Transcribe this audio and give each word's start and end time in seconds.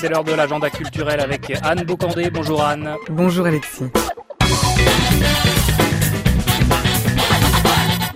C'est 0.00 0.08
l'heure 0.08 0.22
de 0.22 0.32
l'agenda 0.32 0.70
culturel 0.70 1.18
avec 1.18 1.52
Anne 1.64 1.82
Bocandé. 1.82 2.30
Bonjour 2.30 2.62
Anne. 2.62 2.94
Bonjour 3.10 3.46
Alexis. 3.46 3.86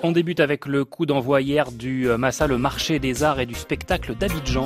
On 0.05 0.13
débute 0.13 0.39
avec 0.39 0.67
le 0.67 0.85
coup 0.85 1.07
d'envoi 1.07 1.41
hier 1.41 1.73
du 1.73 2.07
Massa, 2.17 2.47
le 2.47 2.57
marché 2.57 3.01
des 3.01 3.25
arts 3.25 3.41
et 3.41 3.47
du 3.47 3.55
spectacle 3.55 4.15
d'Abidjan. 4.15 4.63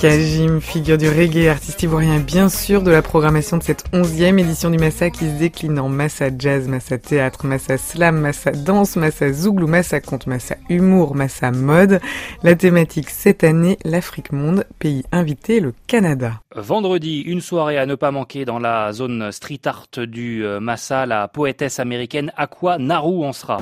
Kajim, 0.00 0.62
figure 0.62 0.96
du 0.96 1.10
reggae, 1.10 1.48
artiste 1.48 1.82
ivoirien 1.82 2.20
bien 2.20 2.48
sûr 2.48 2.80
de 2.80 2.90
la 2.90 3.02
programmation 3.02 3.58
de 3.58 3.62
cette 3.62 3.84
onzième 3.92 4.38
édition 4.38 4.70
du 4.70 4.78
Massa 4.78 5.10
qui 5.10 5.26
se 5.26 5.38
décline 5.38 5.78
en 5.78 5.90
Massa 5.90 6.30
Jazz, 6.38 6.68
Massa 6.68 6.96
Théâtre, 6.96 7.44
Massa 7.44 7.76
Slam, 7.76 8.18
Massa 8.18 8.50
Danse, 8.50 8.96
Massa 8.96 9.30
Zouglou, 9.30 9.66
Massa 9.66 10.00
Conte, 10.00 10.26
Massa 10.26 10.56
Humour, 10.70 11.14
Massa 11.14 11.50
Mode. 11.50 12.00
La 12.42 12.54
thématique 12.54 13.10
cette 13.10 13.44
année, 13.44 13.76
l'Afrique 13.84 14.32
Monde, 14.32 14.64
pays 14.78 15.04
invité, 15.12 15.60
le 15.60 15.74
Canada. 15.86 16.40
Vendredi, 16.56 17.20
une 17.20 17.42
soirée 17.42 17.76
à 17.76 17.84
ne 17.84 17.94
pas 17.94 18.10
manquer 18.10 18.46
dans 18.46 18.58
la 18.58 18.94
zone 18.94 19.30
street 19.32 19.60
art 19.66 19.88
du 19.98 20.46
euh, 20.46 20.60
Massa, 20.60 21.04
la 21.04 21.28
poétesse 21.28 21.78
américaine 21.78 22.32
Aqua 22.38 22.78
Naru 22.78 23.22
en 23.22 23.34
sera. 23.34 23.60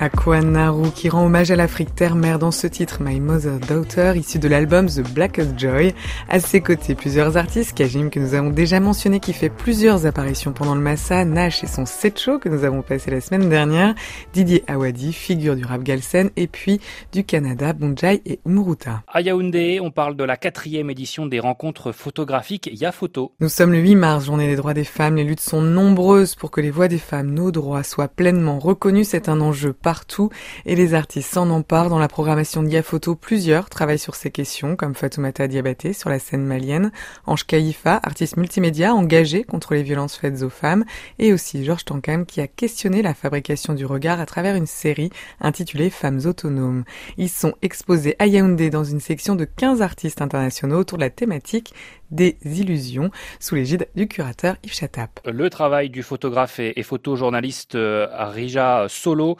Aquanaru 0.00 0.92
qui 0.92 1.08
rend 1.08 1.26
hommage 1.26 1.50
à 1.50 1.56
l'Afrique 1.56 1.94
terre-mère 1.94 2.38
dans 2.38 2.52
ce 2.52 2.68
titre 2.68 3.02
My 3.02 3.18
Mother 3.18 3.58
Daughter 3.58 4.12
issu 4.14 4.38
de 4.38 4.46
l'album 4.46 4.86
The 4.86 5.02
Blackest 5.12 5.58
Joy. 5.58 5.92
À 6.28 6.38
ses 6.38 6.60
côtés, 6.60 6.94
plusieurs 6.94 7.36
artistes, 7.36 7.76
Kajim 7.76 8.08
que 8.08 8.20
nous 8.20 8.34
avons 8.34 8.50
déjà 8.50 8.78
mentionné 8.78 9.18
qui 9.18 9.32
fait 9.32 9.48
plusieurs 9.48 10.06
apparitions 10.06 10.52
pendant 10.52 10.76
le 10.76 10.80
Massa, 10.80 11.24
Nash 11.24 11.64
et 11.64 11.66
son 11.66 11.84
set 11.84 12.20
show 12.20 12.38
que 12.38 12.48
nous 12.48 12.62
avons 12.62 12.82
passé 12.82 13.10
la 13.10 13.20
semaine 13.20 13.48
dernière, 13.48 13.94
Didier 14.32 14.62
Awadi, 14.68 15.12
figure 15.12 15.56
du 15.56 15.64
rap 15.64 15.82
Galsen 15.82 16.30
et 16.36 16.46
puis 16.46 16.80
du 17.12 17.24
Canada, 17.24 17.72
Bonjai 17.72 18.22
et 18.24 18.38
Umuruta. 18.46 19.02
À 19.08 19.20
Yaoundé, 19.20 19.80
on 19.82 19.90
parle 19.90 20.16
de 20.16 20.24
la 20.24 20.36
quatrième 20.36 20.90
édition 20.90 21.26
des 21.26 21.40
rencontres 21.40 21.90
photographiques 21.90 22.70
Yafoto. 22.72 23.32
Nous 23.40 23.48
sommes 23.48 23.72
le 23.72 23.80
8 23.80 23.96
mars, 23.96 24.26
journée 24.26 24.46
des 24.46 24.56
droits 24.56 24.74
des 24.74 24.84
femmes. 24.84 25.16
Les 25.16 25.24
luttes 25.24 25.40
sont 25.40 25.62
nombreuses 25.62 26.36
pour 26.36 26.52
que 26.52 26.60
les 26.60 26.70
voix 26.70 26.86
des 26.86 26.98
femmes, 26.98 27.32
nos 27.32 27.50
droits, 27.50 27.82
soient 27.82 28.06
pleinement 28.06 28.60
reconnus. 28.60 29.08
C'est 29.08 29.28
un 29.28 29.40
enjeu 29.40 29.72
partout 29.88 30.28
et 30.66 30.76
les 30.76 30.92
artistes 30.92 31.32
s'en 31.32 31.48
emparent 31.48 31.88
dans 31.88 31.98
la 31.98 32.08
programmation 32.08 32.62
de 32.62 32.82
Photo. 32.82 33.14
Plusieurs 33.14 33.70
travaillent 33.70 33.98
sur 33.98 34.16
ces 34.16 34.30
questions, 34.30 34.76
comme 34.76 34.94
Fatoumata 34.94 35.48
Diabaté 35.48 35.94
sur 35.94 36.10
la 36.10 36.18
scène 36.18 36.44
malienne, 36.44 36.92
Ange 37.24 37.46
Kaïfa, 37.46 37.98
artiste 38.02 38.36
multimédia 38.36 38.92
engagé 38.92 39.44
contre 39.44 39.72
les 39.72 39.82
violences 39.82 40.18
faites 40.18 40.42
aux 40.42 40.50
femmes, 40.50 40.84
et 41.18 41.32
aussi 41.32 41.64
Georges 41.64 41.86
Tankam 41.86 42.26
qui 42.26 42.42
a 42.42 42.46
questionné 42.46 43.00
la 43.00 43.14
fabrication 43.14 43.72
du 43.72 43.86
regard 43.86 44.20
à 44.20 44.26
travers 44.26 44.56
une 44.56 44.66
série 44.66 45.08
intitulée 45.40 45.88
Femmes 45.88 46.20
autonomes. 46.26 46.84
Ils 47.16 47.30
sont 47.30 47.54
exposés 47.62 48.14
à 48.18 48.26
Yaoundé 48.26 48.68
dans 48.68 48.84
une 48.84 49.00
section 49.00 49.36
de 49.36 49.46
15 49.46 49.80
artistes 49.80 50.20
internationaux 50.20 50.80
autour 50.80 50.98
de 50.98 51.04
la 51.04 51.10
thématique 51.10 51.72
des 52.10 52.36
illusions 52.44 53.10
sous 53.40 53.54
l'égide 53.54 53.88
du 53.94 54.08
curateur 54.08 54.56
Yves 54.64 54.74
Chatap. 54.74 55.20
Le 55.24 55.50
travail 55.50 55.90
du 55.90 56.02
photographe 56.02 56.58
et, 56.58 56.82
photojournaliste 56.82 57.74
euh, 57.74 58.06
Rija 58.12 58.86
Solo 58.88 59.36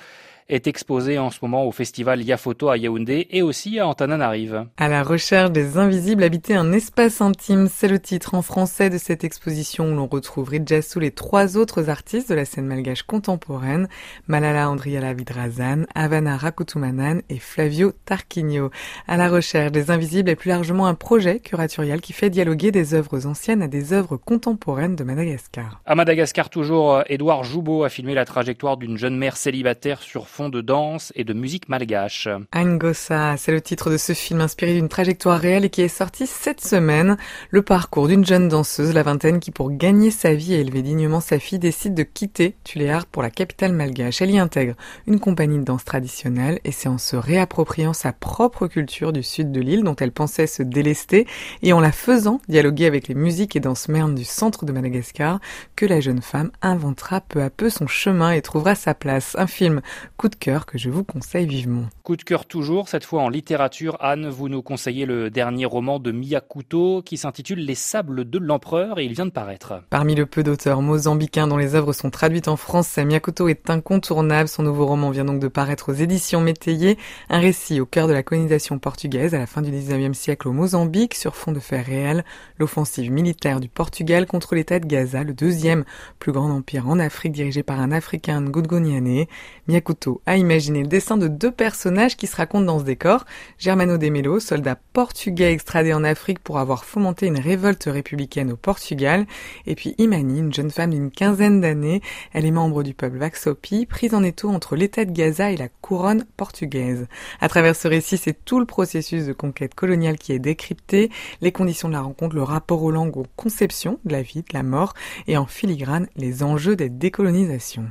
est 0.49 0.67
exposé 0.67 1.19
en 1.19 1.31
ce 1.31 1.39
moment 1.43 1.67
au 1.67 1.73
festival 1.73 2.23
Yafoto 2.23 2.69
à 2.69 2.79
Yaoundé 2.79 3.27
et 3.31 3.43
aussi 3.43 3.79
à 3.79 3.87
Antananarive. 3.87 4.67
À 4.77 4.89
la 4.89 5.03
recherche 5.03 5.51
des 5.51 5.77
invisibles, 5.77 6.23
habiter 6.23 6.55
un 6.55 6.73
espace 6.73 7.21
intime, 7.21 7.69
c'est 7.71 7.89
le 7.89 7.99
titre 7.99 8.35
en 8.35 8.43
français 8.43 8.91
de 8.91 8.99
cette 8.99 9.25
exposition 9.25 9.91
où 9.91 9.95
l'on 9.95 10.07
retrouve 10.07 10.49
Ridjassou 10.49 11.03
et 11.03 11.11
trois 11.11 11.57
autres 11.57 11.91
artistes 11.91 12.31
de 12.31 12.35
la 12.35 12.45
scène 12.45 12.67
malgache 12.67 13.03
contemporaine, 13.03 13.89
Malala 14.27 14.71
Andriala 14.71 15.13
Vidrazan, 15.13 15.85
Havana 15.95 16.37
Rakutumanan 16.37 17.21
et 17.29 17.39
Flavio 17.39 17.93
Tarquinho. 18.05 18.71
À 19.07 19.17
la 19.17 19.29
recherche 19.29 19.73
des 19.73 19.91
invisibles 19.91 20.31
est 20.31 20.37
plus 20.37 20.49
largement 20.49 20.87
un 20.87 20.95
projet 20.95 21.41
curatorial 21.41 22.01
qui 22.01 22.13
fait 22.13 22.31
dialoguer 22.31 22.71
des 22.71 22.95
œuvres 22.95 23.27
anciennes 23.27 23.63
à 23.63 23.69
des 23.69 23.93
œuvres 23.93 24.17
contemporaines 24.17 24.97
de 24.97 25.05
Madagascar. 25.05 25.83
À 25.85 25.95
Madagascar 25.95 26.49
toujours, 26.49 27.03
Édouard 27.07 27.45
Joubeau 27.45 27.85
a 27.85 27.89
filmé 27.89 28.15
la 28.15 28.25
trajectoire 28.25 28.77
d'une 28.77 28.97
jeune 28.97 29.17
mère 29.17 29.37
célibataire 29.37 30.01
sur 30.01 30.27
de 30.49 30.61
danse 30.61 31.13
et 31.17 31.25
de 31.25 31.33
musique 31.33 31.69
malgache. 31.69 32.29
Angossa, 32.55 33.37
c'est 33.37 33.51
le 33.51 33.61
titre 33.61 33.91
de 33.91 33.97
ce 33.97 34.13
film 34.13 34.41
inspiré 34.41 34.75
d'une 34.75 34.89
trajectoire 34.89 35.41
réelle 35.41 35.65
et 35.65 35.71
qui 35.71 35.83
est 35.83 35.89
sorti 35.89 36.29
cette 36.29 36.61
semaine. 36.61 37.17
Le 37.51 37.63
parcours 37.63 38.07
d'une 38.07 38.25
jeune 38.25 38.49
danseuse, 38.49 38.95
la 38.95 39.03
vingtaine, 39.03 39.41
qui 39.41 39.51
pour 39.51 39.73
gagner 39.73 40.13
sa 40.13 40.35
vie 40.35 40.55
et 40.55 40.61
élever 40.61 40.83
dignement 40.83 41.21
sa 41.21 41.41
fille 41.41 41.59
décide 41.59 41.95
de 41.95 42.05
quitter 42.05 42.55
Tuléar 42.63 43.07
pour 43.07 43.23
la 43.23 43.31
capitale 43.31 43.73
malgache. 43.73 44.23
Elle 44.23 44.31
y 44.31 44.39
intègre 44.39 44.75
une 45.09 45.19
compagnie 45.19 45.59
de 45.59 45.65
danse 45.65 45.85
traditionnelle 45.85 46.61
et 46.65 46.71
c'est 46.71 46.89
en 46.89 46.99
se 46.99 47.17
réappropriant 47.17 47.93
sa 47.93 48.13
propre 48.13 48.69
culture 48.69 49.13
du 49.13 49.25
sud 49.25 49.51
de 49.51 49.61
l'île 49.61 49.83
dont 49.83 49.97
elle 49.97 50.13
pensait 50.13 50.47
se 50.47 50.63
délester 50.63 51.27
et 51.63 51.73
en 51.73 51.81
la 51.81 51.91
faisant 51.91 52.41
dialoguer 52.49 52.87
avec 52.87 53.09
les 53.09 53.17
musiques 53.17 53.57
et 53.57 53.61
danses 53.61 53.89
mernes 53.89 54.15
du 54.15 54.25
centre 54.25 54.65
de 54.65 54.73
Madagascar 54.73 55.41
que 55.75 55.87
la 55.87 56.01
jeune 56.01 56.23
femme 56.23 56.53
inventera 56.63 57.21
peu 57.21 57.43
à 57.43 57.51
peu 57.51 57.71
son 57.71 57.89
chemin 57.89 58.31
et 58.31 58.43
trouvera 58.43 58.75
sa 58.75 58.95
place. 58.95 59.35
Un 59.39 59.47
film 59.47 59.81
coup 60.17 60.28
de 60.29 60.35
cœur 60.35 60.67
que 60.67 60.79
je 60.79 60.91
vous 60.91 61.05
conseille 61.05 61.47
vivement. 61.47 61.87
Coup 62.03 62.17
de 62.17 62.23
cœur 62.23 62.47
toujours, 62.47 62.89
cette 62.89 63.05
fois 63.05 63.23
en 63.23 63.29
littérature. 63.29 63.97
Anne, 64.01 64.29
vous 64.29 64.49
nous 64.49 64.63
conseillez 64.63 65.07
le 65.07 65.31
dernier 65.31 65.65
roman 65.65 65.99
de 65.99 66.13
Miyakuto 66.13 67.03
qui 67.03 67.17
s'intitule 67.17 67.59
Les 67.59 67.75
sables 67.75 68.29
de 68.29 68.39
l'empereur 68.39 68.99
et 68.99 69.05
il 69.05 69.13
vient 69.13 69.27
de 69.27 69.31
paraître. 69.31 69.83
Parmi 69.91 70.15
le 70.15 70.27
peu 70.27 70.43
d'auteurs 70.43 70.83
mozambicains 70.83 71.47
dont 71.47 71.57
les 71.57 71.75
œuvres 71.75 71.93
sont 71.93 72.11
traduites 72.11 72.49
en 72.49 72.57
français, 72.57 73.05
Miyakuto 73.05 73.49
est 73.49 73.71
incontournable. 73.71 74.49
Son 74.49 74.63
nouveau 74.63 74.87
roman 74.87 75.11
vient 75.11 75.25
donc 75.25 75.41
de 75.41 75.49
paraître 75.49 75.91
aux 75.91 75.95
éditions 75.95 76.41
Métayer, 76.41 76.99
un 77.29 77.41
récit 77.41 77.81
au 77.81 77.87
cœur 77.87 78.09
de 78.09 78.13
la 78.13 78.23
colonisation 78.23 78.79
portugaise 78.79 79.35
à 79.35 79.39
la 79.39 79.47
fin 79.47 79.63
du 79.63 79.71
19e 79.71 80.15
siècle 80.15 80.49
au 80.49 80.53
Mozambique 80.53 81.15
sur 81.15 81.37
fond 81.37 81.53
de 81.53 81.61
faits 81.61 81.87
réels, 81.87 82.25
l'offensive 82.59 83.11
militaire 83.11 83.61
du 83.61 83.69
Portugal 83.69 84.27
contre 84.27 84.55
l'État 84.55 84.79
de 84.79 84.87
Gaza, 84.87 85.25
le 85.25 85.35
deuxième 85.35 85.85
plus 86.19 86.33
grand 86.33 86.51
empire 86.51 86.89
en 86.89 86.99
Afrique 86.99 87.33
dirigé 87.33 87.63
par 87.63 87.81
un 87.81 87.93
Africain 87.93 88.41
Ngudgoniane. 88.41 89.27
Miyakuto 89.67 90.18
à 90.27 90.37
imaginer 90.37 90.83
le 90.83 90.89
dessin 90.89 91.17
de 91.17 91.29
deux 91.29 91.51
personnages 91.51 92.17
qui 92.17 92.27
se 92.27 92.37
racontent 92.37 92.65
dans 92.65 92.79
ce 92.79 92.85
décor. 92.85 93.25
Germano 93.59 93.99
de 93.99 94.09
Melo, 94.09 94.41
soldat 94.41 94.77
portugais 94.93 95.53
extradé 95.53 95.93
en 95.93 96.05
Afrique 96.05 96.39
pour 96.39 96.59
avoir 96.59 96.85
fomenté 96.85 97.27
une 97.27 97.39
révolte 97.39 97.85
républicaine 97.85 98.53
au 98.53 98.57
Portugal. 98.57 99.27
Et 99.67 99.75
puis 99.75 99.95
Imani, 99.99 100.41
une 100.41 100.53
jeune 100.53 100.71
femme 100.71 100.91
d'une 100.91 101.11
quinzaine 101.11 101.61
d'années. 101.61 102.03
Elle 102.33 102.47
est 102.47 102.51
membre 102.51 102.83
du 102.83 102.95
peuple 102.95 103.19
Vaxopi, 103.19 103.87
prise 103.87 104.15
en 104.15 104.23
étau 104.23 104.49
entre 104.51 104.77
l'État 104.77 105.05
de 105.05 105.13
Gaza 105.13 105.51
et 105.51 105.57
la 105.57 105.69
couronne 105.69 106.25
portugaise. 106.37 107.07
À 107.41 107.49
travers 107.49 107.77
ce 107.77 107.89
récit, 107.89 108.19
c'est 108.19 108.45
tout 108.45 108.61
le 108.61 108.67
processus 108.67 109.27
de 109.27 109.33
conquête 109.33 109.75
coloniale 109.75 110.19
qui 110.19 110.33
est 110.33 110.39
décrypté, 110.39 111.11
les 111.41 111.53
conditions 111.53 111.89
de 111.89 111.95
la 111.95 112.01
rencontre, 112.01 112.35
le 112.35 112.43
rapport 112.43 112.83
aux 112.83 112.91
langues, 112.91 113.17
aux 113.17 113.27
conceptions 113.37 113.99
de 114.05 114.13
la 114.13 114.23
vie, 114.23 114.43
de 114.43 114.55
la 114.55 114.63
mort, 114.63 114.95
et 115.27 115.37
en 115.37 115.47
filigrane, 115.47 116.09
les 116.17 116.43
enjeux 116.43 116.77
des 116.77 116.89
décolonisations. 116.89 117.91